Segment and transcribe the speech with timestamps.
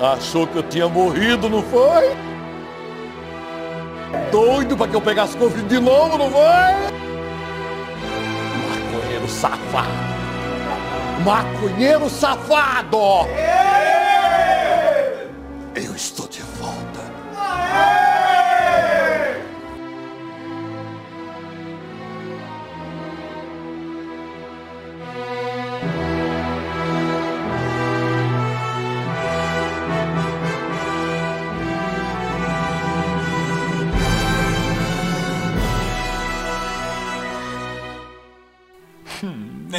[0.00, 2.16] Achou que eu tinha morrido, não foi?
[4.32, 6.40] Doido pra que eu pegasse Covid de novo, não foi?
[8.70, 9.90] Maconheiro safado!
[11.22, 12.98] Maconheiro safado!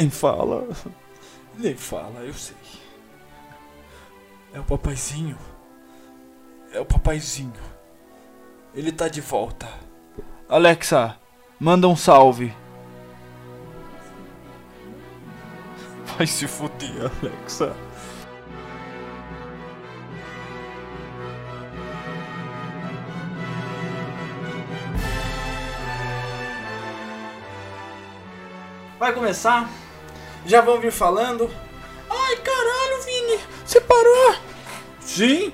[0.02, 0.66] Nem fala.
[1.56, 2.56] Nem fala, eu sei.
[4.52, 5.38] É o papaizinho.
[6.72, 7.52] É o papaizinho.
[8.74, 9.68] Ele tá de volta.
[10.48, 11.16] Alexa,
[11.60, 12.52] manda um salve.
[16.16, 17.76] Vai se fuder, Alexa.
[28.98, 29.70] Vai começar?
[30.46, 31.50] Já vão vir falando?
[32.10, 34.34] Ai, caralho, Vini, você parou?
[35.00, 35.52] Sim.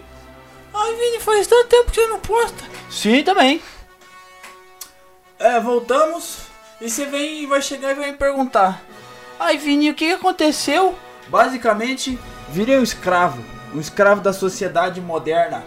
[0.75, 2.65] Ai, Vini, faz tanto tempo que você não posta.
[2.91, 3.63] Sim, também.
[5.39, 6.39] É, voltamos.
[6.81, 8.83] E você vem, vai chegar e vai me perguntar.
[9.39, 10.97] Ai, Vini, o que aconteceu?
[11.29, 13.43] Basicamente, virei um escravo.
[13.75, 15.65] Um escravo da sociedade moderna.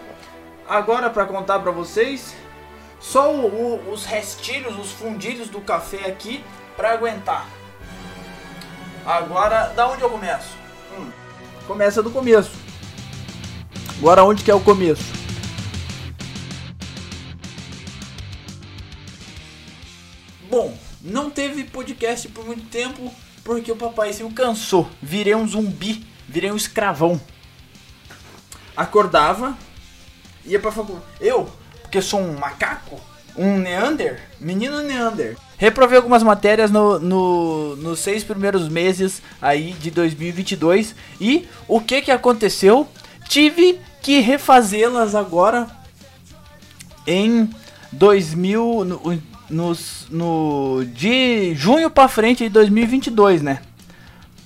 [0.68, 2.34] Agora, para contar para vocês,
[3.00, 6.42] só o- o- os restilhos, os fundilhos do café aqui
[6.76, 7.46] para aguentar.
[9.04, 10.56] Agora, da onde eu começo?
[10.96, 11.10] Hum,
[11.66, 12.52] começa do começo.
[13.98, 15.02] Agora, onde que é o começo?
[20.48, 23.12] Bom, não teve podcast por muito tempo
[23.42, 24.88] porque o papaizinho cansou.
[25.02, 27.20] Virei um zumbi, virei um escravão.
[28.76, 29.58] Acordava,
[30.44, 31.06] ia pra faculdade.
[31.20, 33.00] Eu, porque sou um macaco,
[33.36, 35.36] um neander, menino neander.
[35.62, 42.02] Reprovei algumas matérias no, no, nos seis primeiros meses aí de 2022 e o que
[42.02, 42.88] que aconteceu?
[43.28, 45.68] Tive que refazê-las agora
[47.06, 47.48] em
[47.92, 53.60] 2000 no, nos- no de junho pra frente de 2022, né?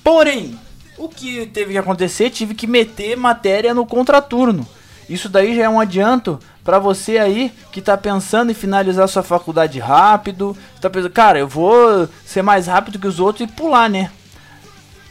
[0.05, 0.55] Porém,
[0.99, 2.29] o que teve que acontecer?
[2.29, 4.69] Tive que meter matéria no contraturno.
[5.09, 9.23] Isso daí já é um adianto pra você aí que tá pensando em finalizar sua
[9.23, 10.55] faculdade rápido.
[10.81, 14.11] Tá pensando, cara, eu vou ser mais rápido que os outros e pular, né?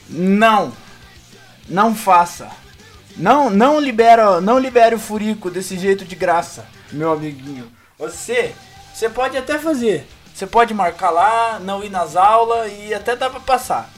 [0.10, 0.74] Não.
[1.68, 2.50] Não faça.
[3.16, 7.72] Não, não libera, não libere o furico desse jeito de graça, meu amiguinho.
[7.98, 8.54] Você,
[8.94, 10.06] você pode até fazer.
[10.34, 13.90] Você pode marcar lá, não ir nas aulas e até dá pra passar.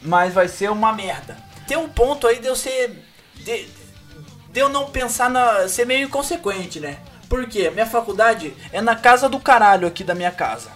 [0.00, 1.36] Mas vai ser uma merda.
[1.66, 3.04] Tem um ponto aí de eu ser
[3.34, 3.68] de,
[4.58, 6.98] de eu não pensar na ser meio inconsequente, né?
[7.28, 10.68] Porque minha faculdade é na casa do caralho aqui da minha casa.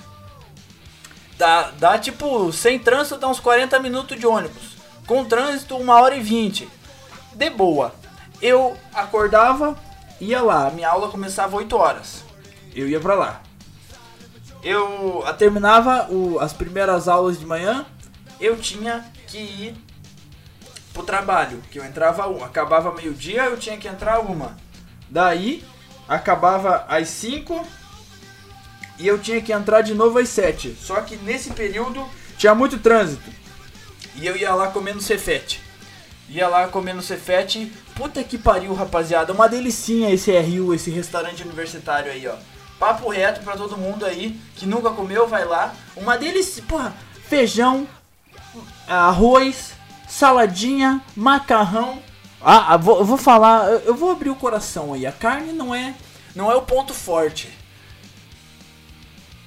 [1.37, 4.77] Dá, dá tipo, sem trânsito dá uns 40 minutos de ônibus.
[5.05, 6.69] Com trânsito, uma hora e 20
[7.35, 7.93] de boa.
[8.41, 9.77] Eu acordava,
[10.21, 12.23] ia lá, minha aula começava 8 horas.
[12.75, 13.43] Eu ia pra lá.
[14.63, 17.85] Eu terminava o- as primeiras aulas de manhã,
[18.39, 19.75] eu tinha que ir
[20.93, 24.57] pro trabalho, que eu entrava uma, acabava meio-dia, eu tinha que entrar uma.
[25.09, 25.65] Daí
[26.09, 27.67] acabava às 5
[28.99, 30.77] e eu tinha que entrar de novo às 7.
[30.81, 33.31] Só que nesse período tinha muito trânsito.
[34.15, 35.61] E eu ia lá comendo cefete.
[36.29, 37.73] Ia lá comendo cefete.
[37.95, 39.33] Puta que pariu, rapaziada.
[39.33, 42.35] Uma delicinha esse RU, esse restaurante universitário aí, ó.
[42.79, 45.75] Papo reto pra todo mundo aí que nunca comeu, vai lá.
[45.97, 46.95] Uma delícia, porra.
[47.29, 47.87] Feijão,
[48.87, 49.73] arroz,
[50.17, 52.03] saladinha, macarrão.
[52.41, 55.07] Ah, ah, vou, vou falar, eu- eu vou abrir o coração aí.
[55.07, 55.95] A carne não é,
[56.37, 57.49] não é o ponto forte.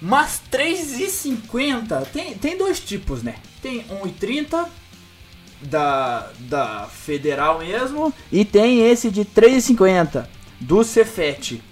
[0.01, 3.35] Mas 3,50 tem, tem dois tipos, né?
[3.61, 4.67] Tem 1,30
[5.61, 10.27] da, da Federal mesmo e tem esse de 3,50
[10.59, 11.63] do Cefete.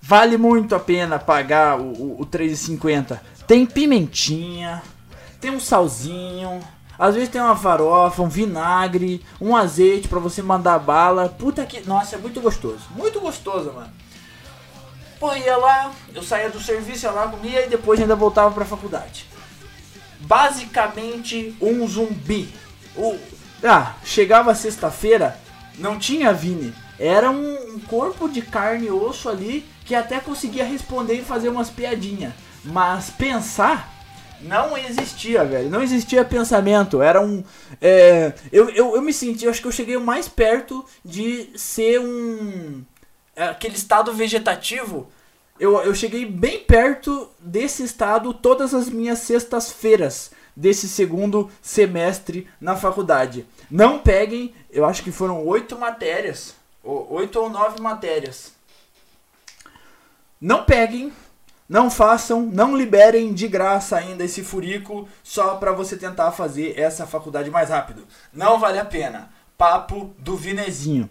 [0.00, 3.18] Vale muito a pena pagar o, o, o 3,50.
[3.46, 4.82] Tem pimentinha,
[5.40, 6.60] tem um salzinho,
[6.98, 11.28] às vezes tem uma farofa, um vinagre, um azeite pra você mandar bala.
[11.28, 11.86] Puta que.
[11.86, 12.82] Nossa, é muito gostoso.
[12.90, 13.92] Muito gostoso, mano.
[15.18, 18.64] Pô, ia lá, eu saía do serviço, ia lá, comia e depois ainda voltava pra
[18.64, 19.26] faculdade.
[20.20, 22.52] Basicamente um zumbi.
[22.96, 23.18] O,
[23.62, 25.38] ah, chegava sexta-feira,
[25.78, 26.74] não tinha Vini.
[26.98, 31.48] Era um, um corpo de carne e osso ali que até conseguia responder e fazer
[31.48, 32.32] umas piadinhas.
[32.64, 33.93] Mas pensar,
[34.44, 35.70] Não existia, velho.
[35.70, 37.00] Não existia pensamento.
[37.02, 37.42] Era um.
[37.80, 41.98] É, eu, eu, eu me senti, eu acho que eu cheguei mais perto de ser
[42.00, 42.84] um.
[43.34, 45.08] é, Aquele estado vegetativo.
[45.58, 52.76] Eu, eu cheguei bem perto desse estado todas as minhas sextas-feiras desse segundo semestre na
[52.76, 53.46] faculdade.
[53.70, 56.54] Não peguem, eu acho que foram oito matérias.
[56.82, 58.52] Oito ou nove matérias.
[60.40, 61.12] Não peguem,
[61.68, 67.06] não façam, não liberem de graça ainda esse furico só para você tentar fazer essa
[67.06, 68.06] faculdade mais rápido.
[68.32, 69.30] Não vale a pena.
[69.56, 71.08] Papo do Vinezinho.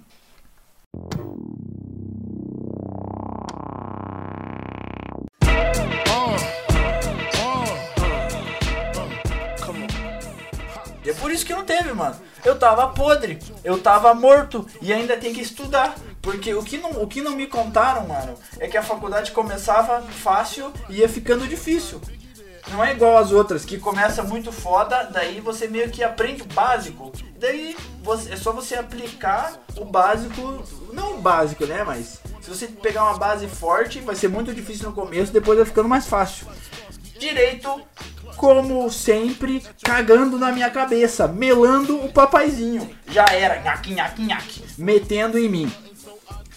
[11.06, 12.16] E é por isso que não teve, mano.
[12.46, 15.96] Eu tava podre, eu tava morto e ainda tem que estudar.
[16.24, 20.02] Porque o que, não, o que não me contaram, mano, é que a faculdade começava
[20.02, 22.00] fácil e ia ficando difícil.
[22.72, 26.46] Não é igual as outras, que começa muito foda, daí você meio que aprende o
[26.46, 27.12] básico.
[27.38, 31.84] Daí você- é só você aplicar o básico, não o básico, né?
[31.84, 35.68] Mas se você pegar uma base forte, vai ser muito difícil no começo, depois vai
[35.68, 36.48] ficando mais fácil.
[37.20, 37.82] Direito,
[38.38, 42.90] como sempre, cagando na minha cabeça, melando o papaizinho.
[43.10, 45.74] Já era, nhaque, nhaque, nhaque, metendo em mim.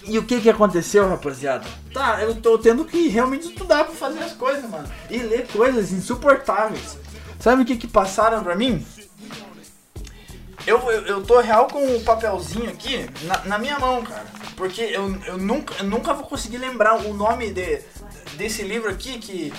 [0.09, 1.67] E o que que aconteceu, rapaziada?
[1.93, 4.89] Tá, eu tô tendo que realmente estudar pra fazer as coisas, mano.
[5.11, 6.97] E ler coisas insuportáveis.
[7.41, 8.87] Sabe o que que passaram pra mim?
[10.67, 14.27] Eu, eu, eu tô real com o papelzinho aqui na, na minha mão, cara.
[14.57, 17.81] Porque eu, eu, nunca, eu nunca vou conseguir lembrar o nome de,
[18.37, 19.53] desse livro aqui que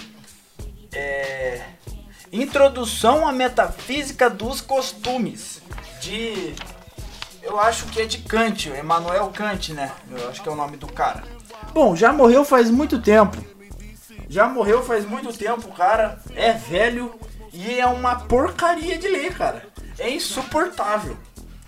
[0.94, 1.62] é
[2.32, 5.62] Introdução à Metafísica dos Costumes
[6.02, 6.54] de
[7.48, 9.92] eu acho que é de Kant, Emmanuel Kant, né?
[10.12, 11.24] Eu acho que é o nome do cara.
[11.74, 13.38] Bom, já morreu faz muito tempo.
[14.30, 16.20] Já morreu faz muito tempo, cara.
[16.36, 17.18] É velho
[17.54, 19.66] e é uma porcaria de ler, cara.
[19.98, 21.18] É insuportável.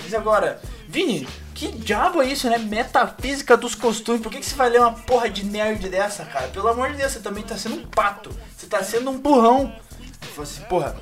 [0.03, 2.57] Mas agora, Vini, que diabo é isso, né?
[2.57, 4.21] Metafísica dos costumes.
[4.21, 6.49] Por que, que você vai ler uma porra de nerd dessa, cara?
[6.49, 8.29] Pelo amor de Deus, você também tá sendo um pato.
[8.55, 9.73] Você tá sendo um burrão.
[10.35, 10.95] Eu assim, porra,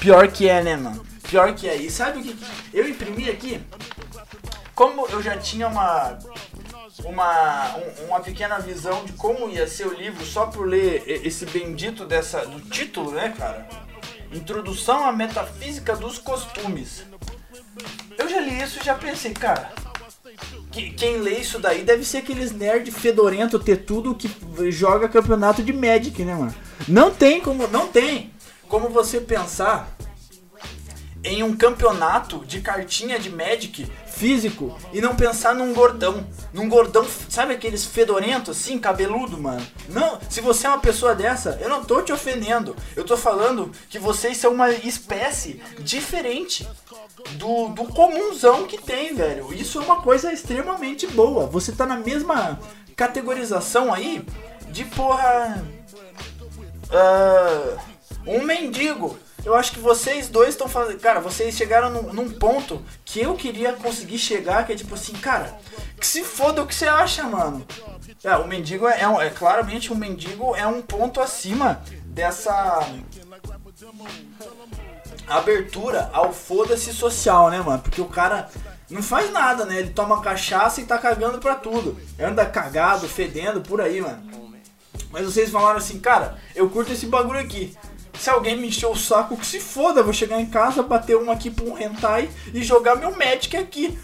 [0.00, 1.06] pior que é, né, mano?
[1.22, 1.76] Pior que é.
[1.76, 2.36] E sabe o que?
[2.74, 3.60] Eu imprimi aqui.
[4.76, 6.18] Como eu já tinha uma
[7.04, 11.44] uma, um- uma pequena visão de como ia ser o livro só por ler esse
[11.46, 13.66] bendito dessa do título, né, cara?
[14.32, 17.04] Introdução à metafísica dos costumes.
[18.18, 19.72] Eu já li isso e já pensei, cara.
[20.72, 24.28] que- quem lê isso daí deve ser aqueles nerd fedorento ter tudo que
[24.70, 26.54] joga campeonato de Magic, né, mano?
[26.86, 28.30] Não tem como, não tem
[28.68, 29.88] como você pensar
[31.24, 36.26] em um campeonato de cartinha de Magic físico e não pensar num gordão.
[36.52, 39.64] Num gordão, sabe aqueles fedorentos assim, cabeludo, mano?
[39.88, 42.74] Não, se você é uma pessoa dessa, eu não tô te ofendendo.
[42.94, 46.66] Eu tô falando que vocês são uma espécie diferente
[47.32, 49.52] do, do comunzão que tem, velho.
[49.52, 51.46] Isso é uma coisa extremamente boa.
[51.46, 52.58] Você tá na mesma
[52.94, 54.24] categorização aí
[54.70, 55.62] de porra.
[56.90, 57.76] ah,
[58.26, 59.18] um mendigo.
[59.44, 60.98] Eu acho que vocês dois estão fazendo.
[60.98, 65.12] Cara, vocês chegaram num, num ponto que eu queria conseguir chegar, que é tipo assim,
[65.12, 65.56] cara,
[65.98, 67.64] que se foda o que você acha, mano.
[68.24, 72.80] É, o mendigo é, é, é claramente um mendigo é um ponto acima dessa
[75.28, 77.82] abertura ao foda-se social, né, mano?
[77.82, 78.48] Porque o cara
[78.90, 79.78] não faz nada, né?
[79.78, 81.96] Ele toma cachaça e tá cagando pra tudo.
[82.18, 84.46] Anda cagado, fedendo por aí, mano.
[85.10, 87.76] Mas vocês falaram assim, cara, eu curto esse bagulho aqui.
[88.18, 91.30] Se alguém me encher o saco, que se foda, vou chegar em casa, bater um
[91.30, 93.98] aqui pra um hentai e jogar meu Magic aqui.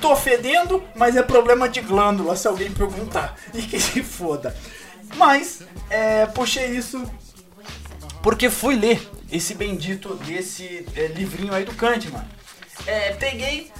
[0.00, 3.36] Tô fedendo, mas é problema de glândula, se alguém perguntar.
[3.54, 4.54] E que se foda.
[5.16, 7.02] Mas, é, puxei isso
[8.22, 12.28] porque fui ler esse bendito desse é, livrinho aí do Kant, mano.
[12.86, 13.70] É, peguei,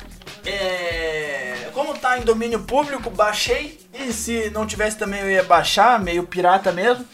[0.44, 3.80] é, como tá em domínio público, baixei.
[3.92, 7.06] E se não tivesse também eu ia baixar, meio pirata mesmo.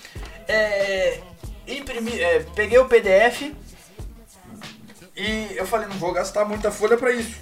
[0.48, 1.20] É,
[1.78, 3.52] imprimi, é, peguei o PDF
[5.16, 7.36] e eu falei, não vou gastar muita folha pra isso.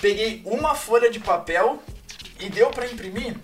[0.00, 1.82] Peguei uma folha de papel
[2.38, 3.36] e deu pra imprimir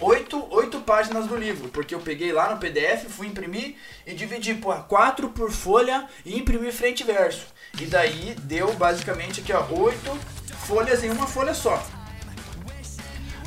[0.00, 3.76] oito, oito páginas do livro, porque eu peguei lá no PDF, fui imprimir
[4.06, 7.46] e dividi por quatro por folha e imprimi frente e verso.
[7.80, 10.18] E daí deu basicamente aqui ó, oito
[10.66, 11.82] folhas em uma folha só.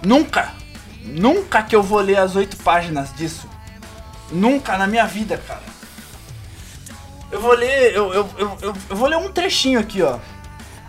[0.04, 0.54] Nunca,
[1.02, 3.50] nunca que eu vou ler as oito páginas disso.
[4.32, 5.62] Nunca na minha vida, cara.
[7.32, 10.18] Eu vou ler, eu, eu, eu, eu, vou ler um trechinho aqui, ó.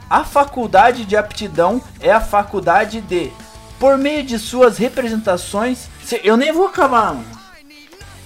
[0.08, 3.32] A faculdade de aptidão é a faculdade de,
[3.78, 7.38] por meio de suas representações, se- eu nem vou acabar, mano.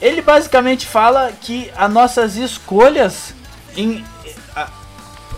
[0.01, 3.35] Ele basicamente fala que as nossas escolhas
[3.77, 4.05] em
[4.55, 4.69] a-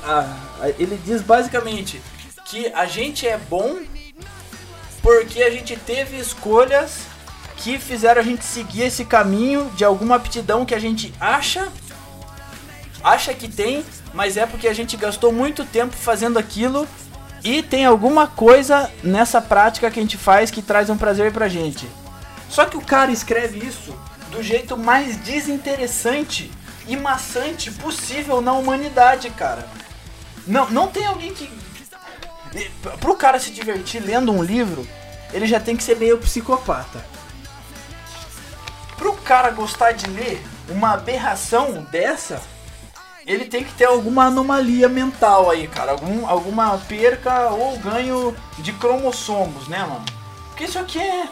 [0.05, 2.01] a- ele diz basicamente
[2.47, 3.79] que a gente é bom
[5.03, 7.03] porque a gente teve escolhas
[7.65, 11.73] que fizeram a gente seguir esse caminho de alguma aptidão que a gente acha
[13.03, 16.87] acha que tem, mas é porque a gente gastou muito tempo fazendo aquilo
[17.43, 21.49] e tem alguma coisa nessa prática que a gente faz que traz um prazer pra
[21.49, 21.89] gente.
[22.51, 23.97] Só que o cara escreve isso
[24.31, 26.51] do jeito mais desinteressante
[26.87, 29.67] e maçante possível na humanidade, cara.
[30.47, 31.51] Não, não tem alguém que.
[33.01, 34.87] Pro cara se divertir lendo um livro,
[35.33, 37.15] ele já tem que ser meio psicopata.
[39.05, 42.41] Pro cara gostar de ler uma aberração dessa,
[43.27, 45.93] ele tem que ter alguma anomalia mental aí, cara.
[45.93, 50.07] Algum, alguma perca ou ganho de cromossomos, né, mano?
[50.47, 51.29] Porque isso aqui é.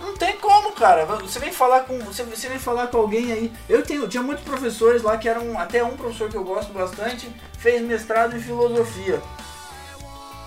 [0.00, 1.06] Não tem como, cara.
[1.06, 2.00] Você vem falar com.
[2.00, 3.52] Você, você vem falar com alguém aí.
[3.68, 5.56] Eu tenho, tinha muitos professores lá que eram.
[5.56, 9.22] Até um professor que eu gosto bastante fez mestrado em filosofia.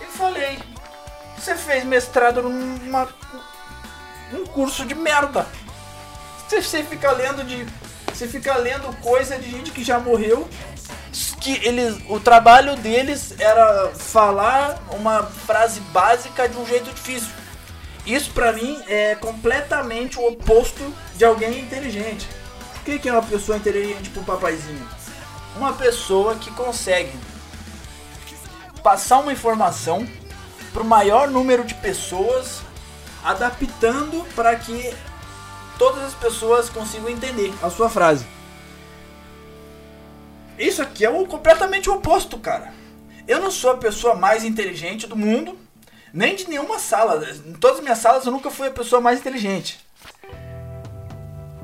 [0.01, 0.59] E falei,
[1.37, 3.07] você fez mestrado numa.
[4.33, 5.47] um curso de merda.
[6.59, 7.65] Você, fica lendo de.
[8.13, 10.45] Você fica lendo coisa de gente que já morreu.
[11.39, 11.97] Que eles.
[12.09, 17.29] O trabalho deles era falar uma frase básica de um jeito difícil.
[18.05, 22.27] Isso pra mim é completamente o oposto de alguém inteligente.
[22.75, 24.85] O que que é uma pessoa inteligente pro papaizinho?
[25.55, 27.13] Uma pessoa que consegue
[28.83, 30.05] passar uma informação
[30.73, 32.59] pro maior número de pessoas,
[33.23, 34.93] adaptando para que
[35.81, 38.23] todas as pessoas consigam entender a sua frase.
[40.59, 42.71] Isso aqui é o completamente o oposto, cara.
[43.27, 45.57] Eu não sou a pessoa mais inteligente do mundo,
[46.13, 47.27] nem de nenhuma sala.
[47.47, 49.79] Em todas as minhas salas eu nunca fui a pessoa mais inteligente.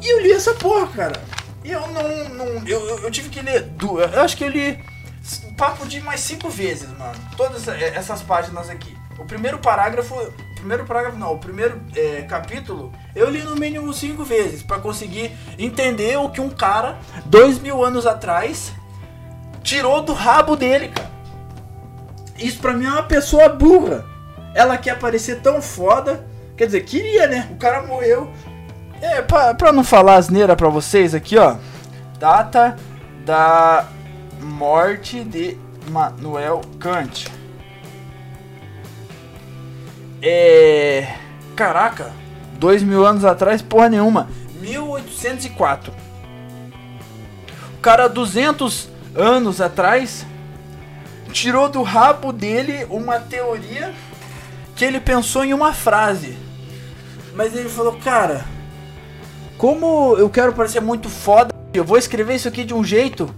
[0.02, 1.22] E eu li essa porra, cara.
[1.64, 2.30] E eu não.
[2.30, 4.12] não eu, eu, tive que ler duas.
[4.12, 4.84] Eu acho que eu li
[5.56, 7.20] papo de mais cinco vezes, mano.
[7.36, 8.98] Todas essas páginas aqui.
[9.20, 10.16] O primeiro parágrafo.
[10.58, 15.32] Primeiro parágrafo não, o primeiro é, capítulo eu li no mínimo cinco vezes para conseguir
[15.58, 18.74] entender o que um cara, dois mil anos atrás,
[19.64, 21.12] tirou do rabo dele, cara.
[22.38, 24.06] Isso pra mim é uma pessoa burra.
[24.54, 26.26] Ela quer parecer tão foda.
[26.56, 27.50] Quer dizer, queria, né?
[27.52, 28.32] O cara morreu.
[29.02, 31.56] É, pra, pra não falar asneira pra vocês aqui, ó.
[32.20, 32.76] Data
[33.26, 33.88] da
[34.42, 35.58] morte de
[35.90, 37.28] Manuel Kant.
[40.22, 41.16] É.
[41.56, 42.12] Caraca,
[42.54, 44.30] dois mil anos atrás, porra nenhuma.
[44.60, 45.94] 1804.
[47.76, 50.26] O cara, 200 anos atrás,
[51.32, 53.94] tirou do rabo dele uma teoria
[54.76, 56.38] que ele pensou em uma frase.
[57.36, 58.46] Mas ele falou, cara,
[59.58, 63.34] como eu quero parecer muito foda, eu vou escrever isso aqui de um jeito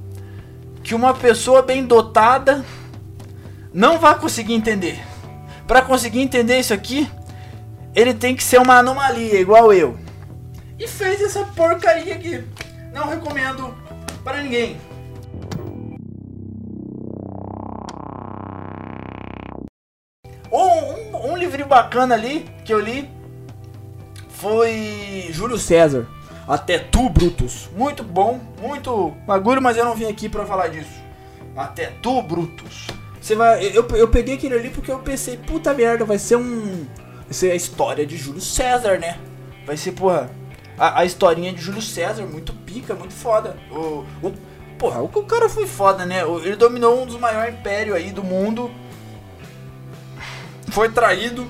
[0.84, 2.66] que uma pessoa bem dotada
[3.74, 5.04] não vai conseguir entender.
[5.70, 7.08] Para conseguir entender isso aqui,
[7.94, 10.00] ele tem que ser uma anomalia, igual eu.
[10.80, 12.44] E fez essa porcaria aqui.
[12.92, 13.76] Não recomendo
[14.24, 14.78] para ninguém.
[20.52, 23.08] Um, um, um livrinho bacana ali que eu li
[24.30, 26.08] foi Júlio César.
[26.48, 27.70] Até tu, Brutus.
[27.78, 31.00] Muito bom, muito bagulho, mas eu não vim aqui pra falar disso.
[31.56, 32.88] Até tu, Brutus.
[33.30, 33.64] Você vai.
[33.78, 36.88] Eu, eu peguei aquele ali porque eu pensei, puta merda, vai ser um.
[37.26, 39.20] Vai ser a história de Júlio César, né?
[39.68, 40.32] Vai ser, porra.
[40.76, 43.56] A, a historinha de Júlio César, muito pica, muito foda.
[43.70, 44.34] O, o,
[44.80, 46.24] porra, o, o cara foi foda, né?
[46.44, 48.72] Ele dominou um dos maiores impérios aí do mundo.
[50.72, 51.48] Foi traído.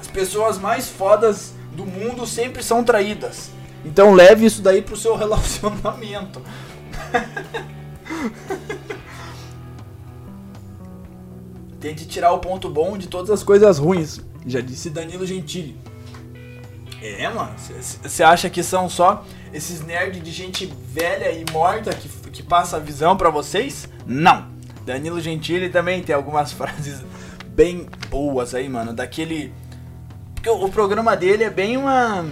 [0.00, 3.50] As pessoas mais fodas do mundo sempre são traídas.
[3.84, 6.42] Então leve isso daí pro seu relacionamento.
[11.86, 14.20] Tente tirar o ponto bom de todas as coisas ruins.
[14.44, 15.76] Já disse Danilo Gentili.
[17.00, 17.52] É, mano.
[17.56, 19.24] Você acha que são só
[19.54, 23.88] esses nerds de gente velha e morta que, que passa a visão pra vocês?
[24.04, 24.48] Não.
[24.84, 27.04] Danilo Gentili também tem algumas frases
[27.50, 28.92] bem boas aí, mano.
[28.92, 29.54] Daquele.
[30.34, 32.26] Porque o, o programa dele é bem uma.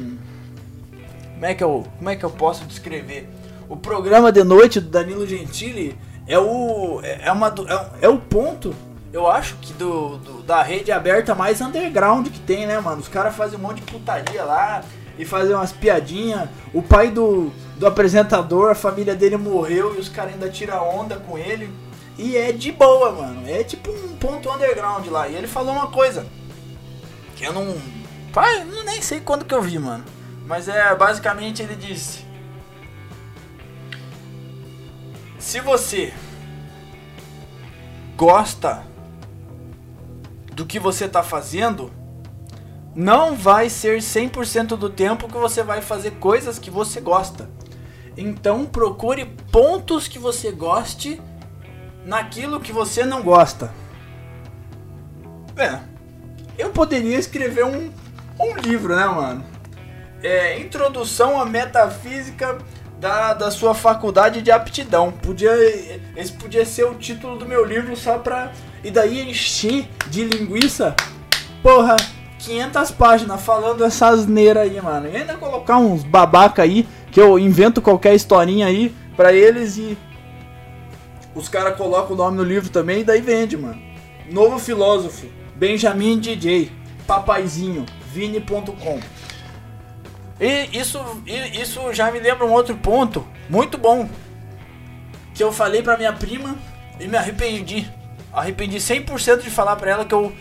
[1.34, 3.28] Como é que eu, como é que eu posso descrever?
[3.68, 5.96] O programa de noite do Danilo Gentili
[6.26, 8.74] é o é é uma é, é o ponto,
[9.14, 13.00] eu acho que do, do- da rede aberta mais underground que tem, né, mano?
[13.00, 14.82] Os caras fazem um monte de putaria lá
[15.16, 16.48] e fazem umas piadinhas.
[16.72, 21.16] O pai do, do apresentador, a família dele morreu e os caras ainda tiram onda
[21.16, 21.70] com ele.
[22.18, 23.48] E é de boa, mano.
[23.48, 25.28] É tipo um ponto underground lá.
[25.28, 26.26] E ele falou uma coisa
[27.36, 27.76] que eu não.
[28.32, 30.04] Pai, eu nem sei quando que eu vi, mano.
[30.44, 32.24] Mas é basicamente ele disse:
[35.38, 36.12] Se você
[38.16, 38.82] gosta
[40.54, 41.90] do que você está fazendo,
[42.94, 47.48] não vai ser 100% do tempo que você vai fazer coisas que você gosta.
[48.16, 51.20] Então procure pontos que você goste
[52.04, 53.72] naquilo que você não gosta.
[55.56, 55.80] É,
[56.56, 57.92] eu poderia escrever um,
[58.38, 59.44] um livro, né, mano?
[60.22, 62.58] É, Introdução à Metafísica
[62.98, 65.12] da, da sua faculdade de aptidão.
[65.12, 65.52] Podia,
[66.16, 68.52] esse podia ser o título do meu livro só pra.
[68.82, 70.94] E daí encher de linguiça.
[71.62, 71.96] Porra,
[72.38, 75.08] 500 páginas falando essa asneira aí, mano.
[75.08, 79.96] E ainda colocar uns babaca aí, que eu invento qualquer historinha aí pra eles e.
[81.34, 83.80] Os caras colocam o nome no livro também e daí vende, mano.
[84.30, 86.70] Novo filósofo, Benjamin DJ,
[87.06, 89.00] papaizinho, vini.com.
[90.40, 94.08] E isso, isso já me lembra um outro ponto muito bom
[95.34, 96.56] que eu falei pra minha prima
[96.98, 97.90] e me arrependi.
[98.32, 100.32] Arrependi 100% de falar pra ela que eu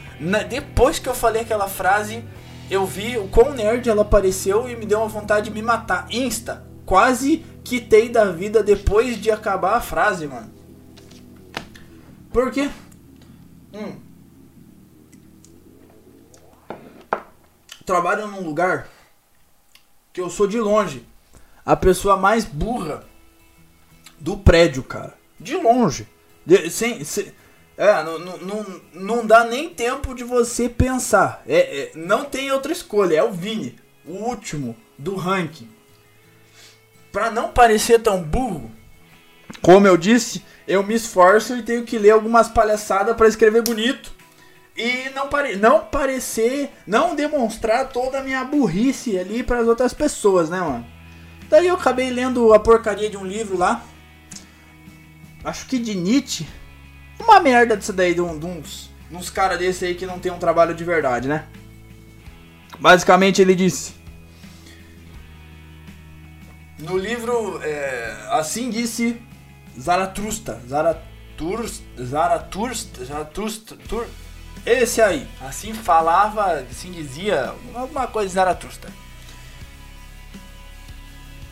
[0.50, 2.24] depois que eu falei aquela frase,
[2.70, 6.08] eu vi o quão nerd ela apareceu e me deu uma vontade de me matar.
[6.10, 6.66] Insta.
[6.86, 10.52] Quase quitei da vida depois de acabar a frase, mano.
[12.32, 12.70] Por quê?
[13.74, 13.96] Hum.
[17.86, 18.88] Trabalho num lugar
[20.14, 21.06] que eu sou de longe
[21.66, 23.04] a pessoa mais burra
[24.20, 25.14] do prédio, cara.
[25.40, 26.08] De longe.
[26.46, 27.34] De, sem, sem,
[27.78, 27.92] é,
[28.94, 31.42] não, dá nem tempo de você pensar.
[31.48, 35.70] É, é, não tem outra escolha, é o Vini, o último do ranking.
[37.12, 38.72] Pra não parecer tão burro,
[39.62, 44.13] como eu disse, eu me esforço e tenho que ler algumas palhaçadas para escrever bonito.
[44.76, 49.94] E não, pare não parecer, não demonstrar toda a minha burrice ali para as outras
[49.94, 50.86] pessoas, né, mano?
[51.48, 53.84] Daí eu acabei lendo a porcaria de um livro lá.
[55.44, 56.48] Acho que de Nietzsche
[57.20, 60.32] uma merda disso daí, de, um, de uns, uns caras desse aí que não tem
[60.32, 61.46] um trabalho de verdade, né?
[62.80, 63.94] Basicamente ele disse.
[66.80, 69.22] No livro, é, assim disse
[69.80, 70.60] Zaratustra.
[70.68, 72.04] Zaratustra.
[72.04, 73.06] Zaratustra.
[73.06, 73.78] Zaratustra.
[74.66, 75.28] Esse aí.
[75.42, 78.90] Assim falava, assim dizia alguma coisa Zaratustra.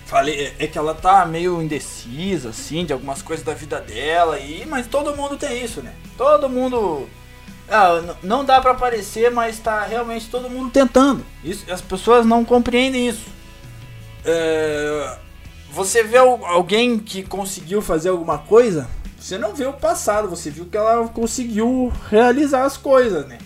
[0.05, 4.37] Falei, é, é que ela tá meio indecisa, assim, de algumas coisas da vida dela,
[4.39, 5.93] e, mas todo mundo tem isso, né?
[6.17, 7.07] Todo mundo.
[7.69, 11.25] Ah, não dá para aparecer, mas tá realmente todo mundo tentando.
[11.41, 13.25] Isso, as pessoas não compreendem isso.
[14.25, 15.17] É,
[15.71, 18.89] você vê alguém que conseguiu fazer alguma coisa,
[19.21, 23.37] você não vê o passado, você viu que ela conseguiu realizar as coisas, né?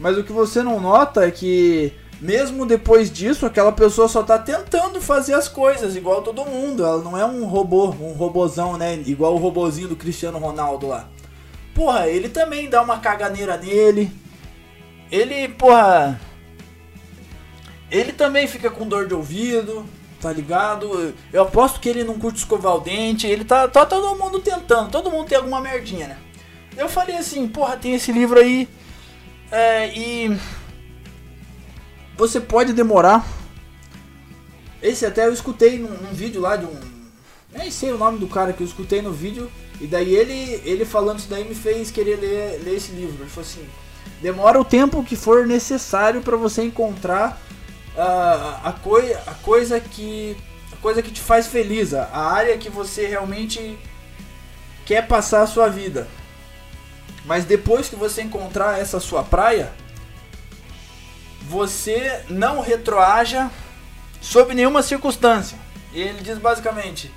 [0.00, 4.36] Mas o que você não nota é que mesmo depois disso, aquela pessoa só tá
[4.36, 6.84] tentando fazer as coisas igual todo mundo.
[6.84, 8.96] Ela não é um robô, um robozão, né?
[9.06, 11.08] Igual o robozinho do Cristiano Ronaldo lá.
[11.72, 14.10] Porra, ele também dá uma caganeira nele.
[15.10, 16.20] Ele, porra.
[17.88, 19.86] Ele também fica com dor de ouvido,
[20.20, 21.14] tá ligado?
[21.32, 23.26] Eu aposto que ele não curte escovar o dente.
[23.26, 26.18] Ele tá, tá todo mundo tentando, todo mundo tem alguma merdinha, né?
[26.76, 28.68] Eu falei assim, porra, tem esse livro aí.
[29.50, 30.38] É, e
[32.16, 33.26] você pode demorar.
[34.82, 36.80] Esse até eu escutei num, num, vídeo lá de um.
[37.56, 39.50] Nem sei o nome do cara que eu escutei no vídeo.
[39.80, 43.22] E daí ele, ele falando isso daí me fez querer ler, ler esse livro.
[43.22, 43.66] Ele falou assim:
[44.20, 47.40] demora o tempo que for necessário para você encontrar
[48.02, 50.36] a, coi a coisa que.
[50.72, 53.78] A coisa que te faz feliz, a área que você realmente
[54.84, 56.06] quer passar a sua vida.
[57.24, 59.72] Mas depois que você encontrar essa sua praia,
[61.42, 63.50] você não retroaja
[64.20, 65.58] sob nenhuma circunstância.
[65.92, 67.12] Ele diz basicamente: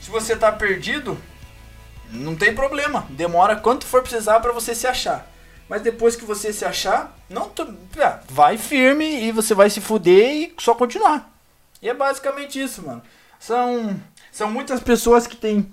[0.00, 1.18] se você está perdido,
[2.10, 5.29] não tem problema, demora quanto for precisar para você se achar.
[5.70, 7.48] Mas depois que você se achar, não
[7.96, 11.32] é, vai firme e você vai se fuder e só continuar.
[11.80, 13.00] E é basicamente isso, mano.
[13.38, 13.96] São
[14.32, 15.72] são muitas pessoas que têm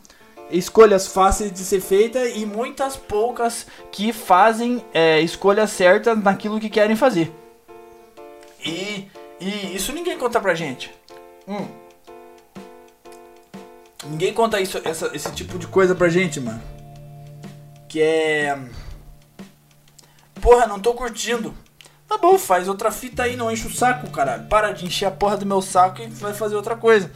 [0.51, 6.69] escolhas fáceis de ser feitas e muitas poucas que fazem é, escolhas certas naquilo que
[6.69, 7.33] querem fazer.
[8.63, 9.07] E,
[9.39, 10.93] e isso ninguém conta pra gente.
[11.47, 11.65] Hum.
[14.05, 16.61] Ninguém conta isso, essa, esse tipo de coisa pra gente, mano.
[17.89, 18.59] Que é.
[20.37, 21.53] Porra, não tô curtindo.
[22.07, 24.47] Tá bom, faz outra fita aí, não enche o saco, caralho.
[24.47, 27.11] Para de encher a porra do meu saco e vai fazer outra coisa.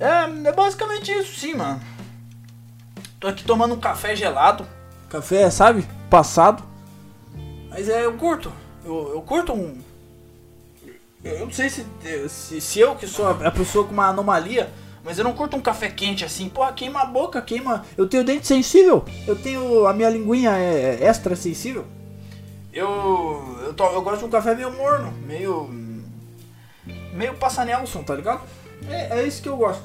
[0.00, 1.80] É, é basicamente isso, sim, mano.
[3.20, 4.66] Tô aqui tomando um café gelado.
[5.08, 5.86] Café, sabe?
[6.10, 6.62] Passado.
[7.70, 8.52] Mas é, eu curto.
[8.84, 9.78] Eu, eu curto um,
[11.22, 11.86] Eu não sei se,
[12.28, 14.70] se, se eu que sou a pessoa com uma anomalia,
[15.04, 16.48] mas eu não curto um café quente assim.
[16.48, 17.84] Porra, queima a boca, queima.
[17.96, 19.04] Eu tenho dente sensível.
[19.26, 19.86] Eu tenho.
[19.86, 21.86] A minha linguinha é extra sensível.
[22.74, 23.58] Eu.
[23.64, 25.70] Eu, to, eu gosto de um café meio morno, meio.
[27.12, 28.42] meio passa Nelson, tá ligado?
[28.88, 29.84] É, é isso que eu gosto.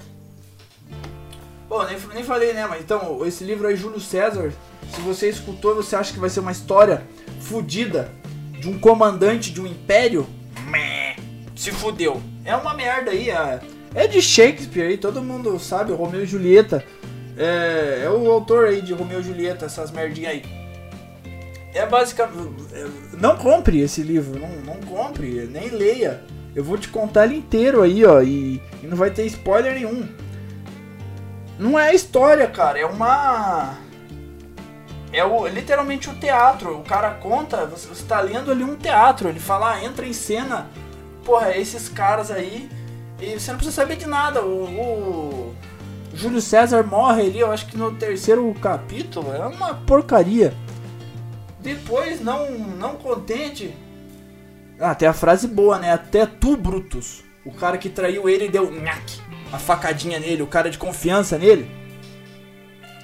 [1.69, 2.65] Bom, nem, nem falei, né?
[2.67, 4.51] Mas então, esse livro aí, Júlio César,
[4.93, 7.03] se você escutou, você acha que vai ser uma história
[7.39, 8.11] fodida
[8.59, 10.27] de um comandante de um império?
[11.55, 12.21] Se fudeu.
[12.43, 13.59] É uma merda aí, é,
[13.93, 16.83] é de Shakespeare aí, todo mundo sabe, Romeu e Julieta.
[17.37, 20.58] É, é o autor aí de Romeu e Julieta, essas merdinhas aí.
[21.73, 22.65] É basicamente.
[22.73, 22.87] É,
[23.19, 26.23] não compre esse livro, não, não compre, nem leia.
[26.55, 30.07] Eu vou te contar ele inteiro aí, ó, e, e não vai ter spoiler nenhum.
[31.59, 33.77] Não é história, cara, é uma.
[35.11, 36.77] É o, literalmente o teatro.
[36.77, 39.27] O cara conta, você está lendo ali um teatro.
[39.27, 40.67] Ele fala, ah, entra em cena,
[41.25, 42.69] porra, esses caras aí.
[43.19, 44.41] E você não precisa saber de nada.
[44.41, 45.55] O, o
[46.13, 49.33] Júlio César morre ali, eu acho que no terceiro capítulo.
[49.33, 50.53] É uma porcaria.
[51.59, 53.73] Depois, não, não contente.
[54.79, 55.91] Ah, tem a frase boa, né?
[55.91, 57.23] Até tu, Brutus.
[57.45, 61.69] O cara que traiu ele deu nhaque a facadinha nele, o cara de confiança nele.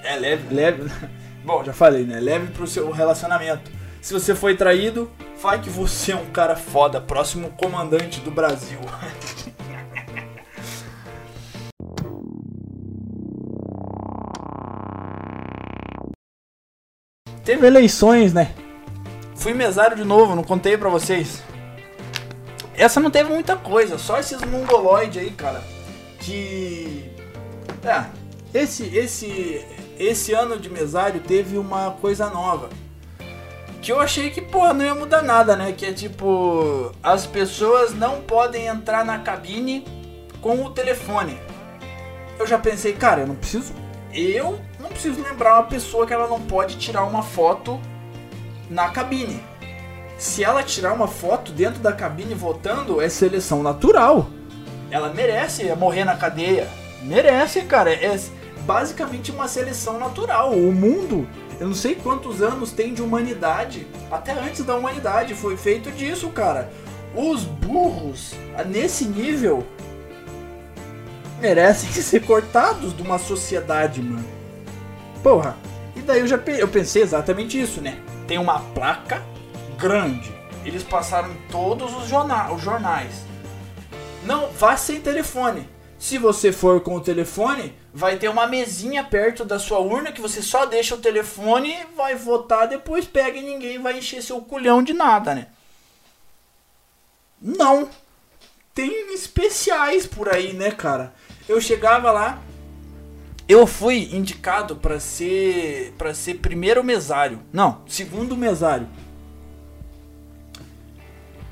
[0.03, 0.91] É leve, leve.
[1.43, 2.19] Bom, já falei, né?
[2.19, 3.71] Leve pro seu relacionamento.
[4.01, 8.79] Se você foi traído, vai que você é um cara foda, próximo comandante do Brasil.
[17.45, 18.53] Teve eleições, né?
[19.35, 21.41] Fui mesário de novo, não contei pra vocês.
[22.75, 25.63] Essa não teve muita coisa, só esses mongoloides aí, cara
[26.25, 27.11] que
[27.83, 28.05] é,
[28.59, 29.63] esse esse
[29.97, 32.69] esse ano de mesário teve uma coisa nova.
[33.81, 35.71] Que eu achei que, pô, não ia mudar nada, né?
[35.71, 39.85] Que é tipo, as pessoas não podem entrar na cabine
[40.41, 41.39] com o telefone.
[42.39, 43.73] Eu já pensei, cara, eu não preciso.
[44.15, 47.79] Eu não preciso lembrar uma pessoa que ela não pode tirar uma foto
[48.69, 49.43] na cabine.
[50.17, 54.29] Se ela tirar uma foto dentro da cabine votando, é seleção natural
[54.95, 56.67] ela merece morrer na cadeia.
[57.03, 57.91] Merece, cara.
[57.91, 58.17] É
[58.61, 60.53] basicamente uma seleção natural.
[60.53, 61.27] O mundo,
[61.59, 66.29] eu não sei quantos anos tem de humanidade, até antes da humanidade foi feito disso,
[66.29, 66.71] cara.
[67.13, 68.33] Os burros,
[68.67, 69.65] nesse nível,
[71.39, 74.25] merecem ser cortados de uma sociedade, mano.
[75.21, 75.57] Porra.
[75.95, 77.99] E daí eu já eu pensei exatamente isso, né?
[78.27, 79.23] Tem uma placa
[79.77, 80.33] grande.
[80.63, 83.25] Eles passaram em todos os, jornais, os jornais
[84.25, 85.69] não, vá sem telefone.
[85.99, 90.19] Se você for com o telefone, vai ter uma mesinha perto da sua urna que
[90.19, 94.83] você só deixa o telefone, vai votar, depois pega e ninguém vai encher seu culhão
[94.83, 95.47] de nada, né?
[97.39, 97.87] Não.
[98.73, 101.13] Tem especiais por aí, né, cara?
[101.47, 102.41] Eu chegava lá,
[103.47, 107.39] eu fui indicado para ser para ser primeiro mesário.
[107.53, 108.87] Não, segundo mesário.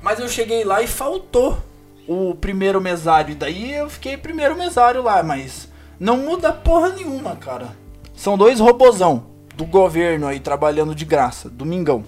[0.02, 1.58] Mas eu cheguei lá e faltou
[2.06, 3.34] o primeiro mesário.
[3.36, 7.74] Daí eu fiquei primeiro mesário lá, mas não muda porra nenhuma, cara.
[8.14, 12.04] São dois robozão do governo aí trabalhando de graça, domingão.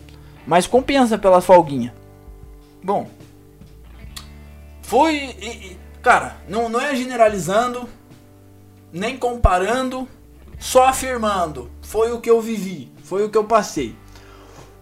[0.47, 1.95] Mas compensa pela folguinha.
[2.83, 3.09] Bom,
[4.83, 5.15] foi.
[5.15, 7.89] E, e, cara, não, não é generalizando,
[8.93, 10.09] nem comparando,
[10.57, 11.69] só afirmando.
[11.83, 13.97] Foi o que eu vivi, foi o que eu passei.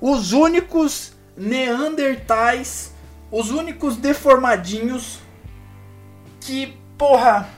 [0.02, 2.92] Os únicos Neandertais
[3.30, 5.18] os únicos deformadinhos
[6.42, 7.48] que, porra,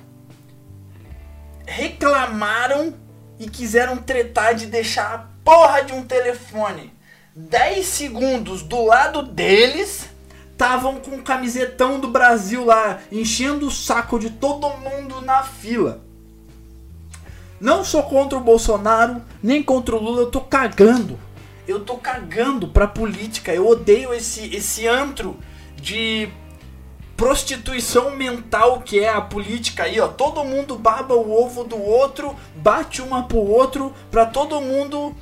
[1.66, 2.94] reclamaram
[3.36, 6.94] e quiseram tretar de deixar a porra de um telefone
[7.34, 10.08] 10 segundos do lado deles,
[10.56, 16.00] estavam com o camisetão do Brasil lá, enchendo o saco de todo mundo na fila.
[17.60, 21.18] Não sou contra o Bolsonaro, nem contra o Lula, eu tô cagando.
[21.68, 25.36] Eu tô cagando pra política, eu odeio esse, esse antro
[25.76, 26.30] de
[27.18, 30.08] prostituição mental que é a política aí, ó.
[30.08, 35.14] Todo mundo baba o ovo do outro, bate uma pro outro, pra todo mundo,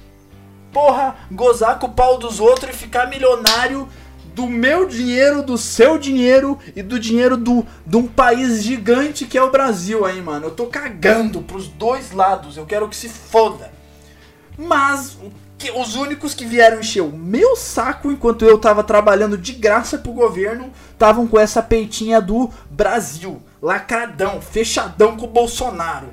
[0.73, 3.89] porra, gozar com o pau dos outros e ficar milionário
[4.35, 9.39] do meu dinheiro, do seu dinheiro e do dinheiro do, de um país gigante que
[9.39, 10.47] é o Brasil aí, mano.
[10.47, 13.73] Eu tô cagando pros dois lados, eu quero que se foda.
[14.59, 15.17] Mas
[15.57, 19.97] que os únicos que vieram encher o meu saco enquanto eu tava trabalhando de graça
[19.97, 26.09] pro governo estavam com essa peitinha do Brasil, lacradão, fechadão com o Bolsonaro.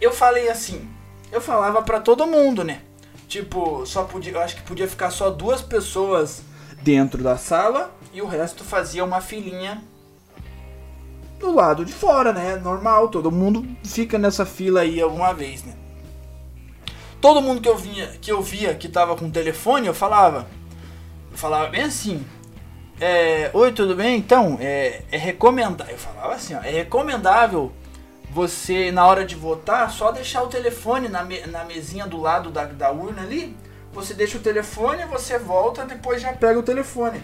[0.00, 0.88] Eu falei assim,
[1.30, 2.80] eu falava para todo mundo, né?
[3.28, 6.42] Tipo, só podia, eu acho que podia ficar só duas pessoas
[6.84, 9.82] dentro da sala e o resto fazia uma filinha
[11.40, 12.56] do lado de fora, né?
[12.56, 15.74] Normal, todo mundo fica nessa fila aí alguma vez, né?
[17.22, 20.46] Todo mundo que eu vinha, que eu via que tava com telefone, eu falava,
[21.32, 22.22] eu falava bem assim,
[23.00, 24.18] é, oi, tudo bem?
[24.18, 27.72] Então, é, é recomendável, eu falava assim, ó, é recomendável
[28.30, 32.50] você, na hora de votar, só deixar o telefone na, me, na mesinha do lado
[32.50, 33.56] da, da urna ali,
[33.94, 37.22] você deixa o telefone, você volta, depois já pega o telefone.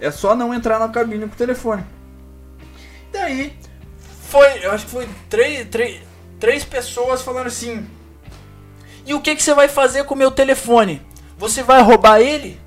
[0.00, 1.84] É só não entrar na cabine com o telefone.
[3.12, 3.56] Daí,
[4.28, 6.00] foi, eu acho que foi três, três,
[6.40, 7.86] três pessoas falando assim,
[9.06, 11.02] e o que, que você vai fazer com o meu telefone?
[11.36, 12.58] Você vai roubar ele?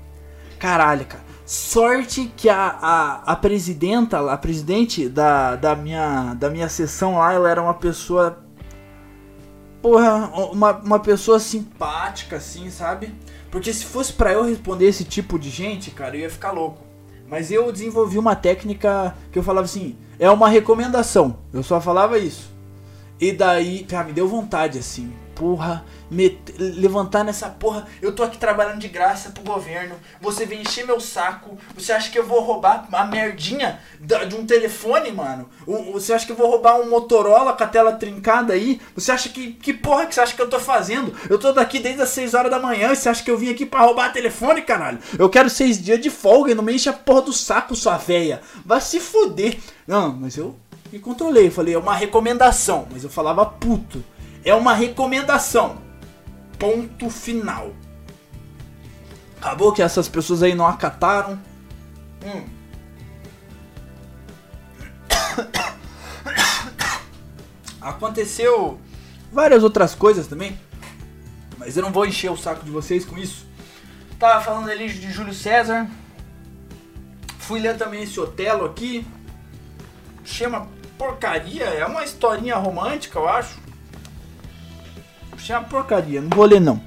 [0.58, 1.24] Caralho, cara.
[1.44, 7.32] Sorte que a, a, a presidenta, a presidente da, da, minha, da minha sessão lá,
[7.32, 8.44] ela era uma pessoa.
[9.82, 13.14] Porra, uma, uma pessoa simpática, assim, sabe?
[13.50, 16.82] Porque se fosse para eu responder esse tipo de gente, cara, eu ia ficar louco.
[17.28, 21.38] Mas eu desenvolvi uma técnica que eu falava assim: é uma recomendação.
[21.52, 22.50] Eu só falava isso.
[23.20, 25.84] E daí, cara, me deu vontade, assim porra,
[26.58, 27.86] levantar nessa porra.
[28.02, 29.94] Eu tô aqui trabalhando de graça pro governo.
[30.20, 31.56] Você vem encher meu saco.
[31.76, 35.48] Você acha que eu vou roubar a merdinha de um telefone, mano?
[35.92, 38.80] Você acha que eu vou roubar um Motorola com a tela trincada aí?
[38.96, 39.52] Você acha que.
[39.52, 41.14] Que porra que você acha que eu tô fazendo?
[41.30, 43.50] Eu tô daqui desde as 6 horas da manhã e você acha que eu vim
[43.50, 44.98] aqui pra roubar telefone, caralho?
[45.16, 47.96] Eu quero seis dias de folga e não me enche a porra do saco, sua
[47.96, 48.40] véia.
[48.64, 49.58] Vai se foder.
[49.86, 50.56] Não, mas eu
[50.92, 51.48] me controlei.
[51.50, 52.88] Falei, é uma recomendação.
[52.90, 54.02] Mas eu falava puto.
[54.48, 55.76] É uma recomendação.
[56.58, 57.74] Ponto final.
[59.36, 61.38] Acabou que essas pessoas aí não acataram.
[62.24, 62.46] Hum.
[67.78, 68.80] Aconteceu
[69.30, 70.58] várias outras coisas também.
[71.58, 73.46] Mas eu não vou encher o saco de vocês com isso.
[74.18, 75.86] Tava falando ali de Júlio César.
[77.38, 79.06] Fui ler também esse Otelo aqui.
[80.24, 81.64] Chama porcaria.
[81.64, 83.67] É uma historinha romântica, eu acho.
[85.38, 86.80] Isso é uma porcaria, não vou ler não.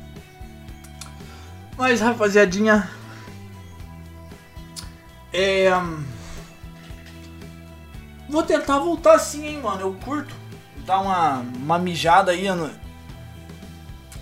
[1.78, 2.88] Mas rapaziadinha.
[5.34, 5.72] É.
[8.30, 9.82] Vou tentar voltar sim, hein, mano.
[9.82, 10.36] Eu curto.
[10.86, 12.46] Dar uma, uma mijada aí.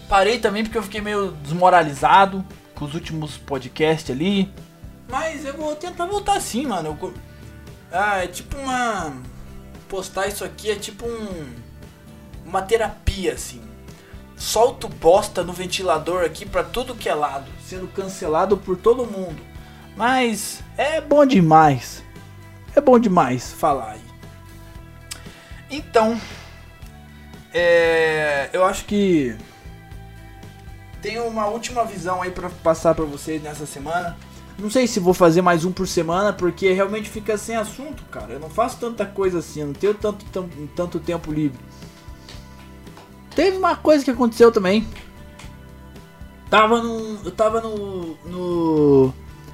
[0.07, 4.53] Parei também porque eu fiquei meio desmoralizado com os últimos podcasts ali.
[5.09, 6.97] Mas eu vou tentar voltar sim, mano.
[7.01, 7.13] Eu...
[7.91, 9.13] Ah, é tipo uma.
[9.89, 11.45] Postar isso aqui é tipo um.
[12.45, 13.68] Uma terapia, assim
[14.39, 19.37] solto bosta no ventilador aqui para tudo que é lado, sendo cancelado por todo mundo.
[19.97, 22.01] Mas é bom demais.
[22.73, 24.01] É bom demais falar aí.
[25.69, 26.19] Então,
[27.53, 29.35] é, eu acho que
[31.01, 34.17] tenho uma última visão aí para passar para vocês nessa semana.
[34.57, 38.33] Não sei se vou fazer mais um por semana, porque realmente fica sem assunto, cara.
[38.33, 41.59] Eu não faço tanta coisa assim, eu não tenho tanto, tanto, tanto tempo livre.
[43.39, 44.85] Teve uma coisa que aconteceu também.
[46.49, 47.19] Tava no.
[47.23, 48.17] Eu tava no.
[48.25, 49.13] no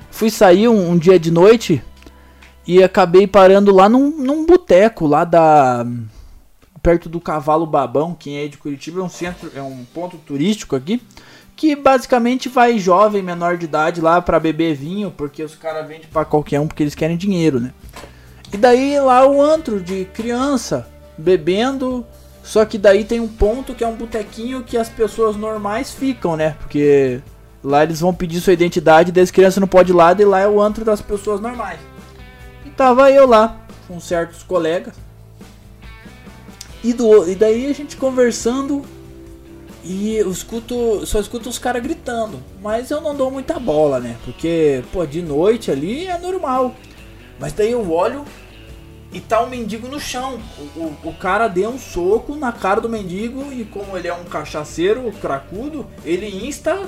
[0.10, 1.84] fui sair um, um, dia de noite
[2.66, 5.86] e acabei parando lá num, num boteco lá da.
[6.82, 10.76] Perto do Cavalo Babão, quem é de Curitiba, é um centro, é um ponto turístico
[10.76, 11.00] aqui.
[11.56, 16.08] Que basicamente vai jovem, menor de idade lá para beber vinho, porque os caras vendem
[16.12, 17.72] para qualquer um porque eles querem dinheiro, né?
[18.52, 20.88] E daí lá o antro de criança,
[21.20, 22.04] bebendo,
[22.46, 26.38] só que daí tem um ponto que é um botequinho que as pessoas normais ficam,
[26.38, 26.56] né?
[26.60, 27.20] Porque
[27.64, 30.48] lá eles vão pedir sua identidade, das crianças não pode ir lá, e lá é
[30.48, 31.80] o antro das pessoas normais.
[32.64, 34.94] E tava eu lá, com certos colegas.
[36.84, 38.84] E, do, e daí a gente conversando
[39.84, 42.40] e eu escuto, só escuto os caras gritando.
[42.62, 44.18] Mas eu não dou muita bola, né?
[44.24, 46.76] Porque, pô, de noite ali é normal.
[47.40, 48.24] Mas daí eu olho
[49.16, 50.38] e tá o um mendigo no chão.
[50.76, 54.14] O, o, o, cara deu um soco na cara do mendigo e como ele é
[54.14, 56.82] um cachaceiro cracudo, ele insta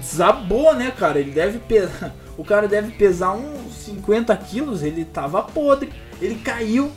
[0.00, 1.18] desabou, né, cara?
[1.18, 2.14] Ele deve pesar.
[2.38, 5.92] O cara deve pesar uns 50 quilos, ele tava podre.
[6.22, 6.88] Ele caiu.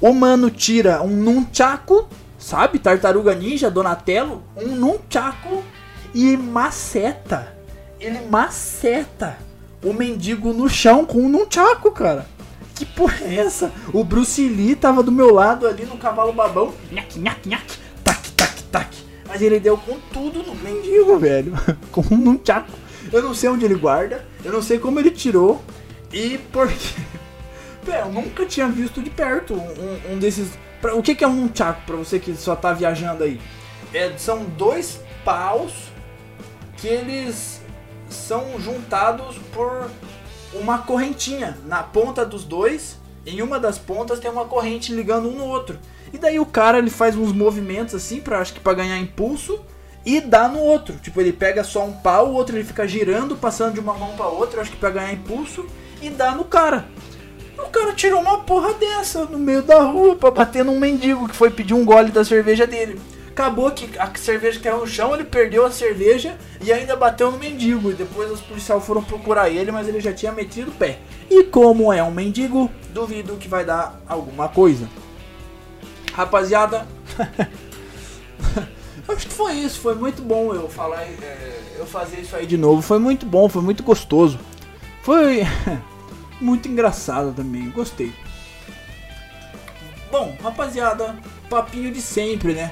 [0.00, 2.78] O mano tira um nunchaku, sabe?
[2.78, 4.44] Tartaruga Ninja, Donatello.
[4.56, 5.64] Um nunchaku
[6.14, 7.56] e maceta.
[7.98, 9.36] Ele maceta
[9.82, 12.24] o mendigo no chão com um nunchaku, cara
[12.74, 13.72] que porra é essa?
[13.92, 16.74] O Bruce Lee tava do meu lado ali no cavalo babão.
[16.90, 17.78] Nhaque, nhaque, nhaque.
[18.02, 18.96] Tac, tac, tac.
[19.28, 21.52] Mas ele deu com tudo no mendigo, velho.
[21.92, 22.72] com um tchaco.
[23.12, 24.26] Eu não sei onde ele guarda.
[24.44, 25.62] Eu não sei como ele tirou.
[26.12, 27.00] E por quê?
[27.86, 30.58] eu nunca tinha visto de perto um, um desses.
[30.94, 33.40] O que, que é um tchaco pra você que só tá viajando aí?
[33.92, 35.72] É, são dois paus
[36.76, 37.62] que eles
[38.10, 39.90] são juntados por
[40.54, 45.36] uma correntinha na ponta dos dois em uma das pontas tem uma corrente ligando um
[45.36, 45.78] no outro.
[46.12, 49.60] E daí o cara ele faz uns movimentos assim, pra, acho que para ganhar impulso
[50.04, 50.96] e dá no outro.
[50.96, 54.14] Tipo, ele pega só um pau, o outro ele fica girando, passando de uma mão
[54.16, 55.66] para outra, acho que para ganhar impulso
[56.02, 56.86] e dá no cara.
[57.58, 61.36] O cara tirou uma porra dessa no meio da rua pra bater num mendigo que
[61.36, 63.00] foi pedir um gole da cerveja dele.
[63.34, 67.36] Acabou que a cerveja caiu no chão, ele perdeu a cerveja e ainda bateu no
[67.36, 67.90] mendigo.
[67.90, 71.00] E depois os policiais foram procurar ele, mas ele já tinha metido o pé.
[71.28, 74.88] E como é um mendigo, duvido que vai dar alguma coisa.
[76.12, 76.86] Rapaziada,
[79.08, 79.80] acho que foi isso.
[79.80, 82.82] Foi muito bom eu falar, é, eu fazer isso aí de novo.
[82.82, 84.38] Foi muito bom, foi muito gostoso.
[85.02, 85.40] Foi
[86.40, 88.12] muito engraçado também, gostei.
[90.08, 91.16] Bom, rapaziada,
[91.50, 92.70] papinho de sempre, né?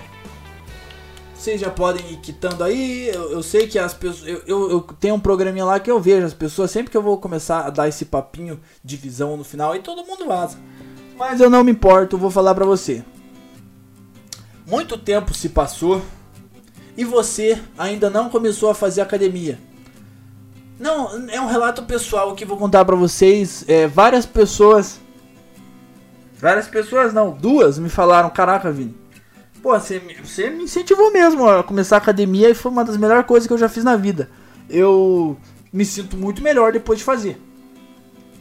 [1.43, 3.09] Vocês já podem ir quitando aí.
[3.09, 4.29] Eu, eu sei que as pessoas.
[4.29, 6.71] Eu, eu, eu, tenho um programinha lá que eu vejo as pessoas.
[6.71, 10.07] Sempre que eu vou começar a dar esse papinho de visão no final, aí todo
[10.07, 10.57] mundo vaza.
[11.19, 13.05] Mas eu não me importo, vou falar pra você.
[14.65, 16.01] Muito tempo se passou
[16.97, 19.59] e você ainda não começou a fazer academia.
[20.79, 23.65] Não, é um relato pessoal que vou contar pra vocês.
[23.67, 25.01] É, várias pessoas.
[26.39, 29.02] Várias pessoas, não, duas me falaram: Caraca, Vini,
[29.63, 33.25] pô, você, você me incentivou mesmo a começar a academia e foi uma das melhores
[33.25, 34.29] coisas que eu já fiz na vida.
[34.69, 35.37] Eu
[35.73, 37.41] me sinto muito melhor depois de fazer.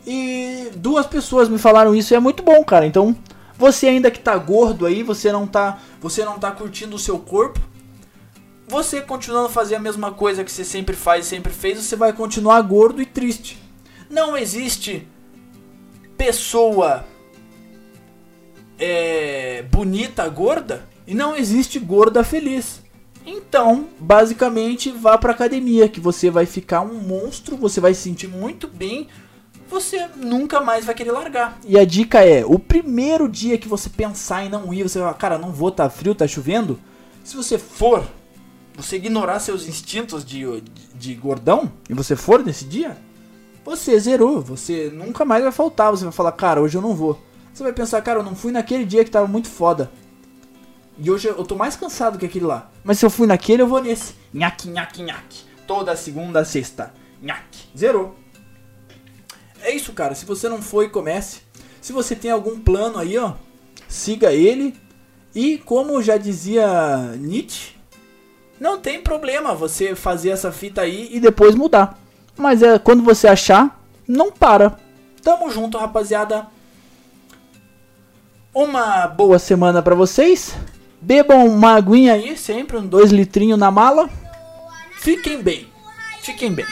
[0.05, 2.87] E duas pessoas me falaram isso e é muito bom, cara.
[2.87, 3.15] Então,
[3.55, 7.19] você ainda que tá gordo aí, você não tá, você não tá curtindo o seu
[7.19, 7.59] corpo,
[8.67, 11.95] você continuando a fazer a mesma coisa que você sempre faz e sempre fez, você
[11.95, 13.61] vai continuar gordo e triste.
[14.09, 15.07] Não existe
[16.17, 17.05] pessoa
[18.79, 22.81] é, bonita gorda e não existe gorda feliz.
[23.25, 28.29] Então, basicamente, vá pra academia que você vai ficar um monstro, você vai se sentir
[28.29, 29.09] muito bem,
[29.69, 31.59] você nunca mais vai querer largar.
[31.67, 35.13] E a dica é, o primeiro dia que você pensar em não ir, você vai,
[35.15, 36.79] cara, não vou, tá frio, tá chovendo.
[37.25, 38.07] Se você for
[38.73, 42.95] você ignorar seus instintos de, de, de, gordão e você for nesse dia,
[43.65, 44.39] você zerou.
[44.39, 45.91] Você nunca mais vai faltar.
[45.91, 47.21] Você vai falar, cara, hoje eu não vou.
[47.53, 49.91] Você vai pensar, cara, eu não fui naquele dia que tava muito foda.
[50.97, 52.69] E hoje eu tô mais cansado que aquele lá.
[52.83, 54.13] Mas se eu fui naquele, eu vou nesse.
[54.33, 55.43] Nhaque, nhaque, nhaque.
[55.65, 56.93] Toda segunda, sexta.
[57.21, 57.67] Nhaque.
[57.77, 58.15] Zerou.
[59.61, 60.15] É isso, cara.
[60.15, 61.41] Se você não foi, comece.
[61.79, 63.33] Se você tem algum plano aí, ó,
[63.87, 64.75] siga ele.
[65.33, 66.67] E como já dizia
[67.17, 67.75] Nietzsche,
[68.59, 71.97] não tem problema você fazer essa fita aí e depois mudar.
[72.37, 74.77] Mas é quando você achar, não para.
[75.23, 76.47] Tamo junto, rapaziada.
[78.53, 80.55] Uma boa semana para vocês.
[81.01, 84.09] Bebam uma aguinha aí, sempre um dois litrinhos na mala.
[84.99, 85.67] Fiquem bem.
[86.21, 86.65] Fiquem bem.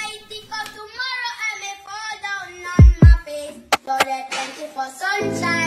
[4.99, 5.58] sunshine.